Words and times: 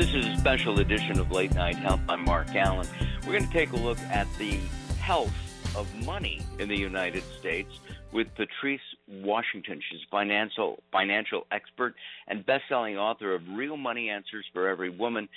This 0.00 0.14
is 0.14 0.24
a 0.24 0.36
special 0.38 0.80
edition 0.80 1.20
of 1.20 1.30
Late 1.30 1.52
Night 1.52 1.76
Health. 1.76 2.00
I'm 2.08 2.24
Mark 2.24 2.54
Allen. 2.54 2.88
We're 3.26 3.32
going 3.32 3.46
to 3.46 3.52
take 3.52 3.72
a 3.72 3.76
look 3.76 3.98
at 3.98 4.26
the 4.38 4.58
health 4.98 5.30
of 5.76 5.94
money 6.06 6.40
in 6.58 6.70
the 6.70 6.74
United 6.74 7.22
States 7.38 7.68
with 8.10 8.34
Patrice 8.34 8.80
Washington. 9.06 9.78
She's 9.90 10.00
a 10.00 10.10
financial 10.10 10.82
financial 10.90 11.46
expert 11.52 11.96
and 12.28 12.46
best-selling 12.46 12.96
author 12.96 13.34
of 13.34 13.42
Real 13.50 13.76
Money 13.76 14.08
Answers 14.08 14.46
for 14.54 14.68
Every 14.68 14.88
Woman. 14.88 15.28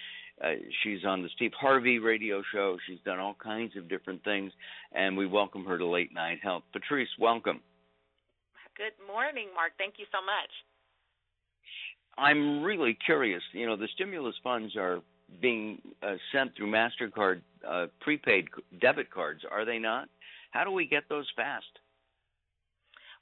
Uh, 0.41 0.51
she's 0.81 1.03
on 1.03 1.23
the 1.23 1.29
Steve 1.35 1.51
Harvey 1.59 1.99
radio 1.99 2.41
show. 2.53 2.77
She's 2.87 2.99
done 3.03 3.19
all 3.19 3.35
kinds 3.43 3.75
of 3.75 3.89
different 3.89 4.23
things, 4.23 4.53
and 4.93 5.17
we 5.17 5.27
welcome 5.27 5.65
her 5.65 5.77
to 5.77 5.85
Late 5.85 6.13
Night 6.13 6.39
Health. 6.41 6.63
Patrice, 6.71 7.09
welcome. 7.19 7.59
Good 8.77 8.93
morning, 9.05 9.49
Mark. 9.53 9.73
Thank 9.77 9.95
you 9.97 10.05
so 10.09 10.19
much. 10.25 10.51
I'm 12.17 12.63
really 12.63 12.97
curious. 13.05 13.41
You 13.53 13.65
know, 13.65 13.75
the 13.75 13.87
stimulus 13.93 14.35
funds 14.43 14.75
are 14.75 15.01
being 15.41 15.81
uh, 16.01 16.15
sent 16.31 16.55
through 16.55 16.69
Mastercard 16.69 17.41
uh, 17.67 17.87
prepaid 18.01 18.47
debit 18.81 19.09
cards, 19.09 19.41
are 19.49 19.65
they 19.65 19.79
not? 19.79 20.09
How 20.51 20.63
do 20.63 20.71
we 20.71 20.85
get 20.85 21.09
those 21.09 21.25
fast? 21.35 21.65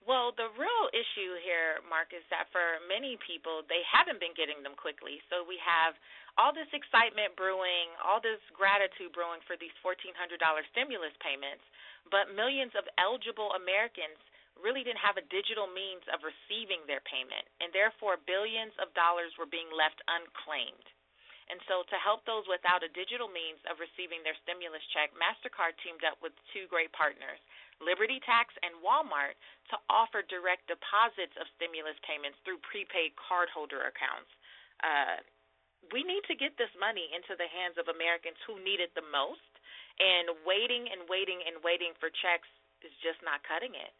Well, 0.01 0.33
the 0.33 0.49
real 0.57 0.85
issue 0.97 1.37
here, 1.45 1.77
Mark, 1.85 2.09
is 2.09 2.25
that 2.33 2.49
for 2.49 2.81
many 2.89 3.21
people, 3.21 3.61
they 3.69 3.85
haven't 3.85 4.17
been 4.17 4.33
getting 4.33 4.65
them 4.65 4.73
quickly. 4.73 5.21
So 5.29 5.45
we 5.45 5.61
have 5.61 5.93
all 6.41 6.49
this 6.49 6.67
excitement 6.73 7.37
brewing, 7.37 7.93
all 8.01 8.17
this 8.17 8.41
gratitude 8.49 9.13
brewing 9.13 9.45
for 9.45 9.53
these 9.61 9.73
$1,400 9.85 10.41
stimulus 10.73 11.13
payments, 11.21 11.61
but 12.09 12.33
millions 12.33 12.73
of 12.73 12.89
eligible 12.97 13.53
Americans 13.53 14.17
really 14.61 14.85
didn't 14.85 15.03
have 15.03 15.17
a 15.17 15.25
digital 15.33 15.67
means 15.67 16.05
of 16.13 16.23
receiving 16.23 16.85
their 16.85 17.03
payment, 17.03 17.45
and 17.59 17.73
therefore 17.73 18.21
billions 18.23 18.73
of 18.77 18.93
dollars 18.95 19.33
were 19.35 19.49
being 19.49 19.69
left 19.73 19.99
unclaimed. 20.07 20.87
And 21.51 21.59
so, 21.67 21.83
to 21.83 21.97
help 21.99 22.23
those 22.23 22.47
without 22.47 22.79
a 22.79 22.95
digital 22.95 23.27
means 23.27 23.59
of 23.67 23.83
receiving 23.83 24.23
their 24.23 24.37
stimulus 24.39 24.85
check, 24.95 25.11
MasterCard 25.11 25.75
teamed 25.83 26.07
up 26.07 26.15
with 26.23 26.31
two 26.55 26.63
great 26.71 26.95
partners, 26.95 27.43
Liberty 27.83 28.23
Tax 28.23 28.55
and 28.63 28.79
Walmart, 28.79 29.35
to 29.73 29.75
offer 29.91 30.23
direct 30.23 30.71
deposits 30.71 31.35
of 31.35 31.49
stimulus 31.59 31.99
payments 32.07 32.39
through 32.47 32.63
prepaid 32.63 33.17
cardholder 33.19 33.83
accounts. 33.83 34.31
Uh, 34.79 35.19
we 35.91 36.07
need 36.07 36.23
to 36.29 36.39
get 36.39 36.55
this 36.55 36.71
money 36.77 37.11
into 37.11 37.35
the 37.35 37.49
hands 37.51 37.75
of 37.75 37.91
Americans 37.91 38.37
who 38.47 38.61
need 38.61 38.79
it 38.79 38.93
the 38.95 39.03
most, 39.11 39.51
and 39.99 40.31
waiting 40.47 40.87
and 40.87 41.03
waiting 41.11 41.43
and 41.43 41.59
waiting 41.65 41.91
for 41.99 42.07
checks 42.23 42.47
is 42.79 42.93
just 43.03 43.19
not 43.25 43.43
cutting 43.43 43.75
it. 43.75 43.91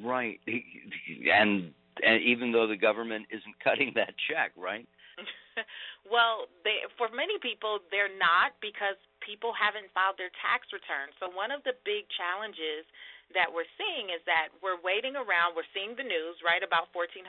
Right, 0.00 0.40
and 0.46 1.72
and 2.00 2.16
even 2.24 2.52
though 2.52 2.66
the 2.66 2.80
government 2.80 3.26
isn't 3.28 3.56
cutting 3.64 3.92
that 3.94 4.14
check, 4.28 4.52
right? 4.56 4.88
well, 6.08 6.48
they, 6.64 6.88
for 6.96 7.12
many 7.12 7.36
people, 7.36 7.84
they're 7.92 8.12
not 8.16 8.56
because 8.64 8.96
people 9.20 9.52
haven't 9.52 9.92
filed 9.92 10.16
their 10.16 10.32
tax 10.40 10.72
returns. 10.72 11.12
So 11.20 11.28
one 11.28 11.52
of 11.52 11.60
the 11.68 11.76
big 11.84 12.08
challenges 12.16 12.88
that 13.36 13.48
we're 13.48 13.68
seeing 13.76 14.12
is 14.12 14.20
that 14.24 14.52
we're 14.64 14.80
waiting 14.80 15.16
around, 15.16 15.52
we're 15.56 15.68
seeing 15.72 15.96
the 15.96 16.04
news, 16.04 16.40
right, 16.44 16.64
about 16.64 16.92
$1,400 16.92 17.24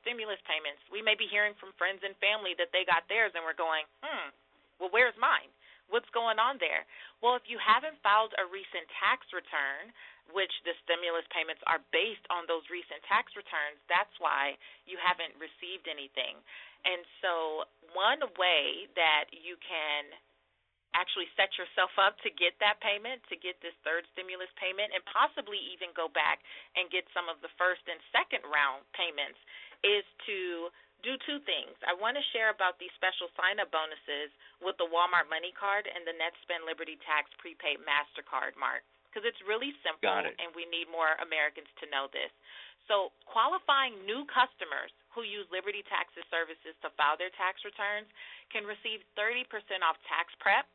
stimulus 0.00 0.40
payments. 0.48 0.80
We 0.88 1.00
may 1.00 1.16
be 1.16 1.28
hearing 1.28 1.56
from 1.56 1.76
friends 1.76 2.04
and 2.04 2.16
family 2.20 2.56
that 2.56 2.72
they 2.72 2.84
got 2.88 3.08
theirs, 3.08 3.32
and 3.36 3.44
we're 3.44 3.56
going, 3.56 3.84
hmm, 4.00 4.32
well, 4.80 4.92
where's 4.92 5.16
mine? 5.20 5.48
What's 5.92 6.08
going 6.16 6.40
on 6.40 6.56
there? 6.56 6.88
Well, 7.20 7.36
if 7.36 7.44
you 7.44 7.60
haven't 7.60 8.00
filed 8.00 8.32
a 8.40 8.48
recent 8.48 8.88
tax 8.96 9.28
return, 9.36 9.92
which 10.32 10.52
the 10.64 10.72
stimulus 10.88 11.28
payments 11.28 11.60
are 11.68 11.84
based 11.92 12.24
on 12.32 12.48
those 12.48 12.64
recent 12.72 13.04
tax 13.04 13.36
returns, 13.36 13.76
that's 13.92 14.16
why 14.16 14.56
you 14.88 14.96
haven't 14.96 15.36
received 15.36 15.84
anything. 15.84 16.40
And 16.88 17.04
so, 17.20 17.68
one 17.92 18.24
way 18.40 18.88
that 18.96 19.28
you 19.36 19.60
can 19.60 20.16
actually 20.96 21.28
set 21.36 21.52
yourself 21.60 21.92
up 22.00 22.16
to 22.24 22.32
get 22.32 22.56
that 22.64 22.80
payment, 22.80 23.20
to 23.28 23.36
get 23.36 23.60
this 23.60 23.76
third 23.84 24.08
stimulus 24.16 24.48
payment, 24.56 24.92
and 24.96 25.04
possibly 25.08 25.60
even 25.72 25.92
go 25.92 26.08
back 26.08 26.40
and 26.76 26.88
get 26.88 27.04
some 27.12 27.28
of 27.28 27.40
the 27.44 27.52
first 27.60 27.84
and 27.84 28.00
second 28.12 28.44
round 28.48 28.84
payments, 28.96 29.40
is 29.84 30.04
to 30.24 30.72
do 31.02 31.18
two 31.26 31.42
things. 31.42 31.74
I 31.82 31.94
want 31.98 32.14
to 32.14 32.24
share 32.30 32.54
about 32.54 32.78
these 32.78 32.94
special 32.94 33.28
sign 33.34 33.58
up 33.58 33.70
bonuses 33.74 34.30
with 34.62 34.78
the 34.78 34.86
Walmart 34.86 35.26
Money 35.26 35.50
Card 35.54 35.86
and 35.90 36.06
the 36.06 36.14
Netspend 36.14 36.64
Liberty 36.66 36.98
Tax 37.02 37.30
Prepaid 37.42 37.82
MasterCard 37.82 38.54
mark 38.58 38.86
because 39.12 39.28
it's 39.28 39.38
really 39.44 39.76
simple 39.84 40.08
it. 40.24 40.32
and 40.40 40.48
we 40.56 40.64
need 40.72 40.88
more 40.88 41.20
Americans 41.20 41.68
to 41.82 41.86
know 41.92 42.08
this. 42.16 42.32
So, 42.90 43.14
qualifying 43.28 43.94
new 44.08 44.26
customers 44.26 44.90
who 45.14 45.22
use 45.22 45.46
Liberty 45.52 45.84
Tax's 45.86 46.26
services 46.32 46.74
to 46.82 46.90
file 46.98 47.14
their 47.14 47.30
tax 47.38 47.62
returns 47.62 48.08
can 48.50 48.66
receive 48.66 49.04
30% 49.14 49.46
off 49.84 50.00
tax 50.08 50.32
prep. 50.42 50.66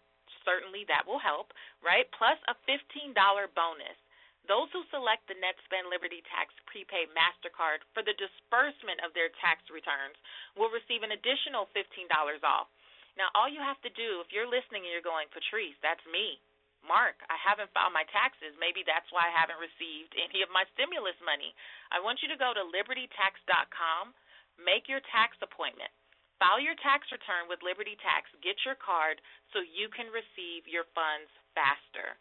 Certainly 0.46 0.88
that 0.88 1.04
will 1.04 1.20
help, 1.20 1.52
right? 1.84 2.08
Plus 2.16 2.40
a 2.48 2.56
$15 2.64 3.12
bonus. 3.52 3.98
Those 4.48 4.72
who 4.72 4.88
select 4.88 5.28
the 5.28 5.36
Netspend 5.36 5.92
Liberty 5.92 6.24
Tax 6.32 6.56
prepaid 6.72 7.12
MasterCard 7.12 7.84
for 7.92 8.00
the 8.00 8.16
disbursement 8.16 9.04
of 9.04 9.12
their 9.12 9.28
tax 9.44 9.68
returns 9.68 10.16
will 10.56 10.72
receive 10.72 11.04
an 11.04 11.12
additional 11.12 11.68
$15 11.76 12.08
off. 12.48 12.72
Now, 13.20 13.28
all 13.36 13.52
you 13.52 13.60
have 13.60 13.82
to 13.84 13.92
do, 13.92 14.24
if 14.24 14.32
you're 14.32 14.48
listening 14.48 14.88
and 14.88 14.92
you're 14.94 15.04
going, 15.04 15.28
Patrice, 15.36 15.76
that's 15.84 16.04
me. 16.08 16.40
Mark, 16.86 17.20
I 17.28 17.36
haven't 17.36 17.74
filed 17.76 17.92
my 17.92 18.08
taxes. 18.08 18.56
Maybe 18.56 18.88
that's 18.88 19.12
why 19.12 19.28
I 19.28 19.36
haven't 19.36 19.60
received 19.60 20.16
any 20.16 20.40
of 20.46 20.54
my 20.54 20.64
stimulus 20.78 21.18
money. 21.20 21.52
I 21.92 22.00
want 22.00 22.24
you 22.24 22.32
to 22.32 22.40
go 22.40 22.56
to 22.56 22.72
libertytax.com, 22.72 24.16
make 24.56 24.88
your 24.88 25.04
tax 25.12 25.36
appointment. 25.44 25.92
File 26.38 26.62
your 26.62 26.78
tax 26.86 27.10
return 27.10 27.50
with 27.50 27.66
Liberty 27.66 27.98
Tax, 27.98 28.30
get 28.46 28.62
your 28.62 28.78
card 28.78 29.18
so 29.52 29.66
you 29.66 29.90
can 29.90 30.14
receive 30.14 30.70
your 30.70 30.86
funds 30.94 31.28
faster. 31.58 32.14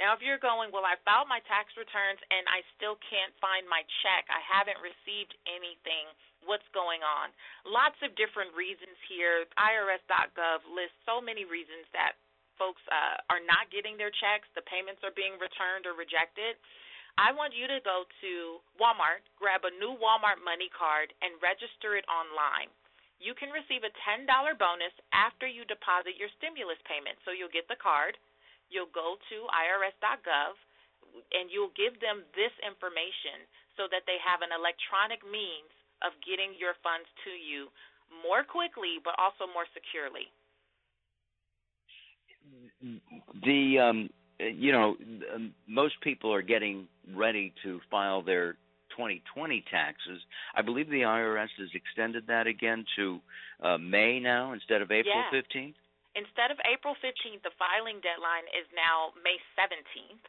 Now, 0.00 0.16
if 0.16 0.24
you're 0.24 0.40
going, 0.40 0.72
well, 0.72 0.88
I 0.88 0.96
filed 1.04 1.28
my 1.28 1.44
tax 1.44 1.72
returns 1.76 2.18
and 2.32 2.48
I 2.48 2.64
still 2.76 2.96
can't 3.06 3.34
find 3.38 3.68
my 3.68 3.84
check, 4.00 4.24
I 4.32 4.40
haven't 4.40 4.80
received 4.80 5.36
anything, 5.44 6.08
what's 6.48 6.66
going 6.72 7.04
on? 7.04 7.30
Lots 7.68 7.98
of 8.00 8.16
different 8.16 8.56
reasons 8.56 8.96
here. 9.06 9.44
IRS.gov 9.54 10.64
lists 10.72 10.96
so 11.04 11.20
many 11.20 11.44
reasons 11.44 11.84
that 11.92 12.16
folks 12.56 12.82
uh, 12.88 13.20
are 13.32 13.42
not 13.44 13.68
getting 13.68 14.00
their 14.00 14.12
checks, 14.12 14.48
the 14.56 14.64
payments 14.64 15.04
are 15.04 15.14
being 15.14 15.36
returned 15.36 15.84
or 15.84 15.94
rejected. 15.96 16.56
I 17.20 17.28
want 17.36 17.52
you 17.52 17.68
to 17.68 17.80
go 17.84 18.08
to 18.08 18.32
Walmart, 18.80 19.20
grab 19.36 19.68
a 19.68 19.72
new 19.76 19.92
Walmart 20.00 20.40
money 20.40 20.72
card, 20.72 21.12
and 21.20 21.36
register 21.44 21.92
it 22.00 22.08
online. 22.08 22.72
You 23.20 23.36
can 23.36 23.52
receive 23.52 23.84
a 23.84 23.92
$10 24.08 24.26
bonus 24.56 24.94
after 25.12 25.44
you 25.44 25.68
deposit 25.68 26.16
your 26.16 26.32
stimulus 26.40 26.80
payment. 26.88 27.20
So 27.22 27.30
you'll 27.30 27.52
get 27.52 27.68
the 27.68 27.78
card, 27.78 28.16
you'll 28.72 28.90
go 28.90 29.20
to 29.28 29.36
irs.gov, 29.52 30.56
and 31.36 31.52
you'll 31.52 31.76
give 31.76 32.00
them 32.00 32.24
this 32.32 32.52
information 32.64 33.44
so 33.76 33.84
that 33.92 34.08
they 34.08 34.16
have 34.24 34.40
an 34.40 34.50
electronic 34.50 35.20
means 35.22 35.70
of 36.00 36.16
getting 36.24 36.56
your 36.56 36.74
funds 36.80 37.06
to 37.28 37.32
you 37.36 37.68
more 38.24 38.42
quickly, 38.42 38.98
but 39.04 39.14
also 39.20 39.44
more 39.52 39.68
securely 39.76 40.32
the 43.44 43.78
um, 43.78 44.10
you 44.38 44.72
know 44.72 44.96
most 45.66 45.94
people 46.02 46.32
are 46.32 46.42
getting 46.42 46.86
ready 47.14 47.52
to 47.62 47.80
file 47.90 48.22
their 48.22 48.54
2020 48.90 49.64
taxes. 49.70 50.20
I 50.54 50.62
believe 50.62 50.88
the 50.88 51.02
IRS 51.02 51.48
has 51.58 51.68
extended 51.74 52.26
that 52.26 52.46
again 52.46 52.84
to 52.96 53.20
uh, 53.62 53.78
May 53.78 54.20
now 54.20 54.52
instead 54.52 54.82
of 54.82 54.90
April 54.90 55.14
yeah. 55.32 55.40
15th. 55.40 55.74
Instead 56.14 56.52
of 56.52 56.60
April 56.68 56.92
15th, 57.00 57.40
the 57.42 57.54
filing 57.56 58.00
deadline 58.04 58.44
is 58.52 58.68
now 58.76 59.16
May 59.20 59.40
17th, 59.56 60.24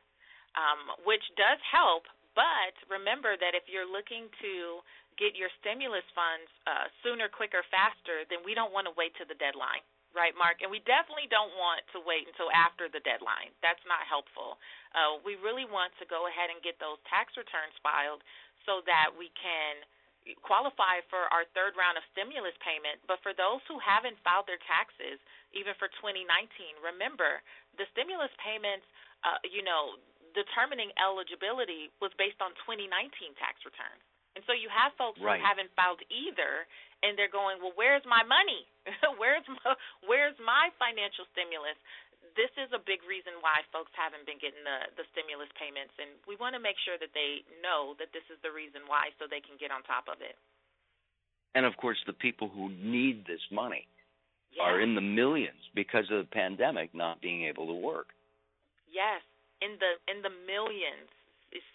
um, 0.56 0.82
which 1.04 1.24
does 1.36 1.60
help. 1.68 2.08
But 2.34 2.74
remember 2.90 3.38
that 3.38 3.54
if 3.54 3.70
you're 3.70 3.88
looking 3.88 4.32
to 4.42 4.82
get 5.22 5.38
your 5.38 5.52
stimulus 5.62 6.06
funds 6.18 6.50
uh, 6.66 6.90
sooner, 7.06 7.30
quicker, 7.30 7.62
faster, 7.70 8.26
then 8.32 8.42
we 8.42 8.58
don't 8.58 8.74
want 8.74 8.90
to 8.90 8.94
wait 8.98 9.14
to 9.22 9.26
the 9.30 9.38
deadline 9.38 9.86
right, 10.14 10.34
Mark? 10.38 10.62
And 10.62 10.70
we 10.70 10.80
definitely 10.86 11.28
don't 11.28 11.52
want 11.58 11.82
to 11.92 12.00
wait 12.06 12.30
until 12.30 12.54
after 12.54 12.88
the 12.88 13.02
deadline. 13.02 13.52
That's 13.66 13.82
not 13.90 14.06
helpful. 14.06 14.62
Uh, 14.94 15.20
we 15.26 15.36
really 15.42 15.66
want 15.66 15.92
to 15.98 16.06
go 16.06 16.30
ahead 16.30 16.54
and 16.54 16.62
get 16.62 16.78
those 16.78 17.02
tax 17.10 17.34
returns 17.34 17.74
filed 17.82 18.22
so 18.70 18.86
that 18.86 19.12
we 19.12 19.34
can 19.36 19.82
qualify 20.44 21.04
for 21.12 21.28
our 21.32 21.44
third 21.52 21.76
round 21.76 22.00
of 22.00 22.04
stimulus 22.16 22.56
payment. 22.64 23.00
But 23.06 23.20
for 23.22 23.36
those 23.36 23.60
who 23.68 23.78
haven't 23.80 24.20
filed 24.24 24.48
their 24.48 24.62
taxes, 24.64 25.20
even 25.52 25.76
for 25.78 25.92
2019, 26.00 26.26
remember 26.80 27.44
the 27.76 27.86
stimulus 27.92 28.32
payments, 28.40 28.88
uh, 29.28 29.40
you 29.44 29.64
know, 29.64 30.00
determining 30.34 30.90
eligibility 30.98 31.94
was 32.02 32.10
based 32.18 32.42
on 32.42 32.56
2019 32.66 32.90
tax 33.38 33.62
returns. 33.64 34.02
And 34.34 34.42
so 34.50 34.54
you 34.58 34.66
have 34.74 34.98
folks 34.98 35.22
right. 35.22 35.38
who 35.38 35.46
haven't 35.46 35.70
filed 35.78 36.02
either, 36.10 36.66
and 37.06 37.14
they're 37.14 37.30
going, 37.30 37.62
"Well, 37.62 37.78
where's 37.78 38.02
my 38.02 38.26
money? 38.26 38.66
where's 39.22 39.46
my, 39.46 39.78
where's 40.10 40.38
my 40.42 40.74
financial 40.82 41.30
stimulus?" 41.38 41.78
This 42.34 42.52
is 42.58 42.70
a 42.74 42.82
big 42.82 43.06
reason 43.06 43.38
why 43.42 43.62
folks 43.70 43.94
haven't 43.94 44.26
been 44.26 44.42
getting 44.42 44.62
the 44.66 44.90
the 44.98 45.06
stimulus 45.14 45.50
payments, 45.58 45.94
and 46.02 46.10
we 46.26 46.38
want 46.38 46.58
to 46.58 46.62
make 46.62 46.78
sure 46.82 46.98
that 46.98 47.14
they 47.14 47.46
know 47.62 47.94
that 48.02 48.10
this 48.14 48.26
is 48.34 48.42
the 48.42 48.50
reason 48.50 48.86
why, 48.90 49.14
so 49.22 49.30
they 49.30 49.42
can 49.42 49.58
get 49.62 49.70
on 49.70 49.86
top 49.86 50.10
of 50.10 50.22
it. 50.22 50.38
And 51.54 51.66
of 51.66 51.78
course, 51.78 52.02
the 52.10 52.18
people 52.18 52.50
who 52.50 52.74
need 52.74 53.26
this 53.30 53.42
money. 53.54 53.86
yeah. 54.54 54.64
are 54.66 54.82
in 54.82 54.94
the 54.94 55.02
millions 55.02 55.62
because 55.74 56.06
of 56.12 56.26
the 56.26 56.32
pandemic 56.34 56.94
not 56.94 57.22
being 57.22 57.46
able 57.46 57.68
to 57.68 57.78
work. 57.78 58.14
Yes, 58.90 59.22
in 59.62 59.78
the 59.82 59.98
in 60.10 60.22
the 60.22 60.34
millions, 60.46 61.10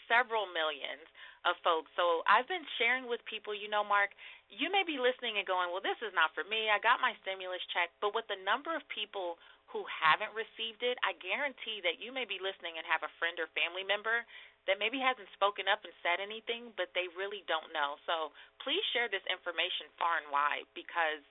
several 0.07 0.47
millions 0.51 1.07
of 1.47 1.55
folks. 1.63 1.91
So 1.95 2.27
I've 2.27 2.47
been 2.51 2.67
sharing 2.79 3.07
with 3.07 3.23
people, 3.27 3.55
you 3.55 3.71
know, 3.71 3.87
Mark, 3.87 4.11
you 4.51 4.71
may 4.71 4.83
be 4.83 4.99
listening 4.99 5.39
and 5.39 5.47
going, 5.47 5.71
"Well, 5.71 5.83
this 5.83 5.99
is 6.03 6.15
not 6.15 6.35
for 6.35 6.43
me. 6.45 6.71
I 6.71 6.79
got 6.79 7.01
my 7.01 7.15
stimulus 7.23 7.63
check." 7.75 7.91
But 8.03 8.15
with 8.15 8.27
the 8.27 8.39
number 8.43 8.75
of 8.75 8.83
people 8.89 9.39
who 9.69 9.85
haven't 9.85 10.33
received 10.33 10.81
it, 10.81 10.97
I 11.05 11.13
guarantee 11.21 11.85
that 11.85 12.01
you 12.01 12.09
may 12.09 12.25
be 12.25 12.41
listening 12.41 12.81
and 12.81 12.87
have 12.89 13.05
a 13.05 13.13
friend 13.21 13.37
or 13.37 13.53
family 13.53 13.85
member 13.85 14.25
that 14.65 14.81
maybe 14.81 15.01
hasn't 15.01 15.29
spoken 15.37 15.69
up 15.69 15.85
and 15.85 15.93
said 16.05 16.21
anything, 16.21 16.73
but 16.77 16.93
they 16.93 17.09
really 17.17 17.45
don't 17.49 17.73
know. 17.73 18.01
So 18.09 18.33
please 18.65 18.85
share 18.93 19.09
this 19.09 19.25
information 19.29 19.89
far 20.01 20.21
and 20.21 20.29
wide 20.29 20.69
because 20.73 21.25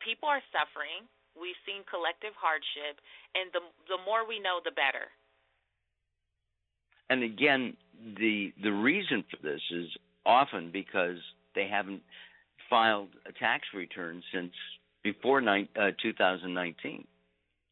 people 0.00 0.28
are 0.28 0.44
suffering. 0.52 1.04
We've 1.36 1.58
seen 1.64 1.84
collective 1.88 2.34
hardship, 2.36 2.98
and 3.36 3.52
the 3.54 3.62
the 3.86 4.00
more 4.02 4.26
we 4.26 4.42
know, 4.42 4.58
the 4.64 4.74
better. 4.74 5.08
And 7.08 7.22
again, 7.22 7.76
the 8.18 8.52
the 8.62 8.72
reason 8.72 9.24
for 9.30 9.38
this 9.40 9.62
is 9.70 9.88
often 10.26 10.70
because 10.72 11.18
they 11.54 11.68
haven't 11.68 12.02
filed 12.68 13.08
a 13.26 13.32
tax 13.32 13.66
return 13.74 14.22
since 14.32 14.52
before 15.02 15.40
ni- 15.40 15.68
uh, 15.78 15.90
2019. 16.02 17.06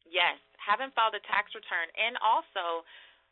Yes, 0.09 0.41
haven't 0.57 0.97
filed 0.97 1.13
a 1.13 1.23
tax 1.29 1.53
return, 1.53 1.87
and 1.93 2.17
also, 2.19 2.83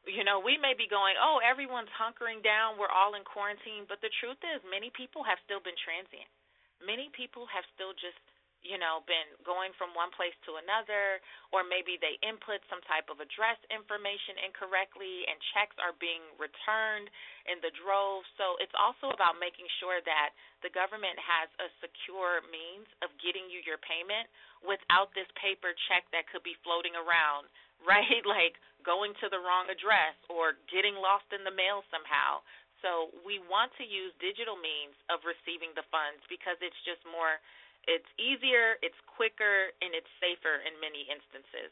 you 0.06 0.21
know, 0.21 0.38
we 0.38 0.62
may 0.62 0.77
be 0.77 0.85
going, 0.85 1.18
oh, 1.18 1.41
everyone's 1.41 1.91
hunkering 1.97 2.45
down, 2.45 2.77
we're 2.77 2.94
all 2.94 3.18
in 3.18 3.25
quarantine, 3.25 3.89
but 3.89 3.97
the 4.06 4.13
truth 4.21 4.38
is, 4.45 4.62
many 4.69 4.94
people 4.94 5.25
have 5.25 5.41
still 5.44 5.59
been 5.59 5.77
transient. 5.81 6.29
Many 6.77 7.09
people 7.18 7.50
have 7.50 7.65
still 7.74 7.97
just 7.97 8.21
you 8.68 8.75
know, 8.75 9.00
been 9.08 9.31
going 9.48 9.72
from 9.80 9.96
one 9.96 10.12
place 10.12 10.36
to 10.44 10.60
another, 10.60 11.24
or 11.56 11.64
maybe 11.64 11.96
they 11.96 12.19
input 12.19 12.60
some 12.68 12.84
type 12.84 13.08
of 13.08 13.24
address 13.24 13.56
information 13.72 14.44
incorrectly 14.44 15.24
and 15.31 15.40
checks 15.56 15.80
are 15.80 15.96
being 15.96 16.22
returned 16.36 17.08
in 17.48 17.64
the 17.64 17.72
drove. 17.80 18.28
So 18.36 18.60
it's 18.60 18.75
also 18.75 19.16
about 19.16 19.40
making 19.40 19.72
sure 19.80 20.04
that 20.04 20.36
the 20.60 20.72
government 20.75 21.16
has 21.16 21.48
a 21.64 21.72
secure 21.80 22.44
means 22.52 22.92
of 23.00 23.10
getting 23.24 23.48
you 23.48 23.64
your 23.64 23.80
payment 23.80 24.28
without 24.60 25.16
this 25.16 25.30
paper 25.40 25.72
check 25.88 26.04
that 26.12 26.28
could 26.28 26.44
be 26.44 26.60
floating 26.68 26.94
around, 27.00 27.48
right? 27.88 28.24
Like 28.28 28.60
going 28.84 29.16
to 29.24 29.31
the 29.31 29.40
wrong 29.40 29.72
address 29.72 30.19
or 30.28 30.60
getting 30.68 31.00
lost 31.00 31.31
in 31.31 31.48
the 31.48 31.56
mail 31.56 31.88
somehow. 31.88 32.44
So 32.86 33.10
we 33.25 33.42
want 33.42 33.74
to 33.81 33.86
use 33.86 34.14
digital 34.22 34.54
means 34.54 34.94
of 35.10 35.25
receiving 35.25 35.74
the 35.74 35.86
funds 35.90 36.22
because 36.30 36.62
it's 36.62 36.78
just 36.86 37.02
more 37.10 37.42
it's 37.88 38.07
easier, 38.19 38.78
it's 38.84 38.98
quicker, 39.07 39.72
and 39.81 39.95
it's 39.95 40.10
safer 40.19 40.62
in 40.68 40.75
many 40.84 41.07
instances. 41.07 41.72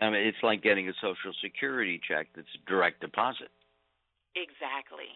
I 0.00 0.08
mean, 0.12 0.24
it's 0.24 0.40
like 0.44 0.62
getting 0.62 0.88
a 0.88 0.96
Social 1.00 1.32
Security 1.42 2.00
check 2.00 2.30
that's 2.36 2.50
direct 2.68 3.00
deposit. 3.00 3.50
Exactly. 4.36 5.10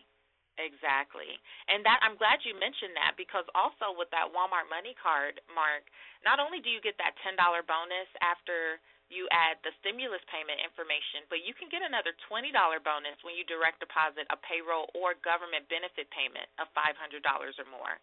Exactly. 0.60 1.40
And 1.72 1.80
that 1.88 2.04
I'm 2.04 2.20
glad 2.20 2.44
you 2.44 2.52
mentioned 2.52 2.92
that 2.92 3.16
because 3.16 3.48
also 3.56 3.96
with 3.96 4.12
that 4.12 4.28
Walmart 4.28 4.68
money 4.68 4.92
card, 4.92 5.40
Mark, 5.48 5.88
not 6.20 6.36
only 6.36 6.60
do 6.60 6.68
you 6.68 6.84
get 6.84 7.00
that 7.00 7.16
$10 7.24 7.36
bonus 7.64 8.08
after 8.20 8.76
you 9.08 9.24
add 9.32 9.56
the 9.64 9.72
stimulus 9.80 10.20
payment 10.28 10.60
information, 10.60 11.24
but 11.32 11.42
you 11.42 11.56
can 11.56 11.72
get 11.72 11.80
another 11.80 12.12
$20 12.28 12.52
bonus 12.84 13.16
when 13.24 13.34
you 13.34 13.42
direct 13.48 13.80
deposit 13.80 14.28
a 14.28 14.38
payroll 14.44 14.92
or 14.92 15.16
government 15.24 15.64
benefit 15.72 16.06
payment 16.12 16.46
of 16.60 16.68
$500 16.76 16.94
or 17.24 17.66
more. 17.72 17.96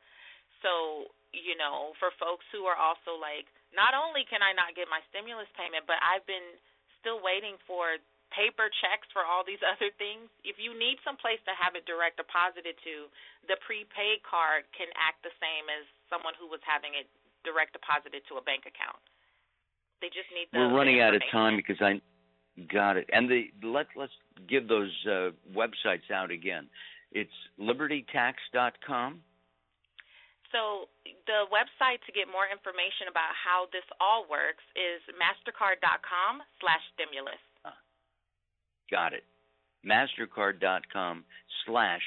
So, 0.65 1.11
you 1.35 1.57
know, 1.57 1.93
for 2.01 2.09
folks 2.17 2.45
who 2.49 2.65
are 2.65 2.77
also 2.77 3.17
like, 3.17 3.45
not 3.75 3.93
only 3.93 4.25
can 4.25 4.41
I 4.41 4.55
not 4.55 4.73
get 4.73 4.87
my 4.89 5.03
stimulus 5.11 5.49
payment, 5.53 5.85
but 5.85 5.99
I've 6.01 6.25
been 6.25 6.55
still 7.01 7.21
waiting 7.21 7.59
for 7.67 7.99
paper 8.31 8.67
checks 8.83 9.07
for 9.15 9.23
all 9.23 9.43
these 9.43 9.61
other 9.71 9.91
things. 9.95 10.27
If 10.43 10.59
you 10.59 10.75
need 10.75 10.99
some 11.03 11.19
place 11.19 11.39
to 11.47 11.53
have 11.55 11.75
it 11.75 11.87
direct 11.87 12.19
deposited 12.19 12.75
to, 12.83 13.11
the 13.47 13.57
prepaid 13.63 14.23
card 14.25 14.67
can 14.75 14.89
act 14.97 15.23
the 15.23 15.33
same 15.39 15.67
as 15.71 15.87
someone 16.11 16.35
who 16.35 16.47
was 16.47 16.63
having 16.63 16.95
it 16.97 17.07
direct 17.45 17.75
deposited 17.75 18.23
to 18.27 18.39
a 18.39 18.43
bank 18.43 18.67
account. 18.67 18.99
They 20.01 20.11
just 20.13 20.29
need 20.35 20.51
We're 20.53 20.73
running 20.73 21.01
out 21.01 21.15
of 21.15 21.23
time 21.31 21.57
because 21.57 21.81
I 21.81 22.01
got 22.69 22.97
it. 22.97 23.09
And 23.11 23.29
the 23.29 23.49
let 23.63 23.87
let's 23.95 24.13
give 24.47 24.67
those 24.67 24.93
uh, 25.09 25.31
websites 25.55 26.11
out 26.13 26.29
again. 26.29 26.67
It's 27.11 27.33
libertytax.com 27.59 29.21
so 30.51 30.87
the 31.27 31.47
website 31.51 31.99
to 32.07 32.11
get 32.15 32.31
more 32.31 32.47
information 32.47 33.11
about 33.11 33.35
how 33.35 33.67
this 33.75 33.85
all 33.99 34.25
works 34.29 34.63
is 34.75 35.03
mastercard.com 35.15 36.41
slash 36.59 36.83
stimulus. 36.95 37.41
Got 38.89 39.13
it. 39.13 39.23
Mastercard.com 39.85 41.23
slash 41.65 42.01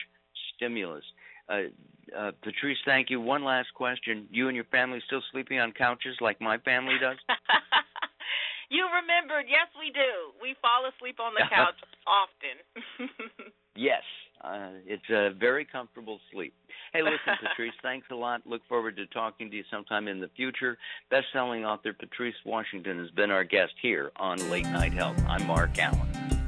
stimulus. 0.56 1.04
Uh, 1.48 1.68
uh, 2.16 2.30
Patrice, 2.42 2.78
thank 2.84 3.10
you. 3.10 3.20
One 3.20 3.44
last 3.44 3.68
question. 3.74 4.26
You 4.30 4.48
and 4.48 4.56
your 4.56 4.64
family 4.66 5.00
still 5.06 5.22
sleeping 5.32 5.58
on 5.60 5.72
couches 5.72 6.16
like 6.20 6.40
my 6.40 6.58
family 6.58 6.94
does? 7.00 7.16
you 8.70 8.86
remembered. 8.86 9.46
Yes, 9.48 9.68
we 9.78 9.90
do. 9.92 10.32
We 10.42 10.56
fall 10.60 10.88
asleep 10.88 11.20
on 11.20 11.34
the 11.34 11.44
couch 11.48 11.76
often. 12.06 13.52
yes. 13.76 14.02
Uh, 14.42 14.80
it's 14.86 15.08
a 15.10 15.30
very 15.38 15.64
comfortable 15.64 16.18
sleep. 16.32 16.54
Hey, 16.92 17.02
listen, 17.02 17.34
Patrice, 17.40 17.74
thanks 17.82 18.08
a 18.10 18.16
lot. 18.16 18.42
Look 18.44 18.66
forward 18.68 18.96
to 18.96 19.06
talking 19.06 19.48
to 19.50 19.56
you 19.56 19.64
sometime 19.70 20.08
in 20.08 20.18
the 20.18 20.28
future. 20.36 20.76
Best 21.08 21.26
selling 21.32 21.64
author 21.64 21.92
Patrice 21.92 22.34
Washington 22.44 22.98
has 22.98 23.10
been 23.10 23.30
our 23.30 23.44
guest 23.44 23.74
here 23.80 24.10
on 24.16 24.50
Late 24.50 24.66
Night 24.66 24.92
Health. 24.92 25.22
I'm 25.28 25.46
Mark 25.46 25.78
Allen. 25.78 26.39